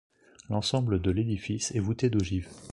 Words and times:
L'ensemble 0.49 0.99
de 0.99 1.11
l'édifice 1.11 1.75
est 1.75 1.79
voûté 1.79 2.09
d'ogives. 2.09 2.49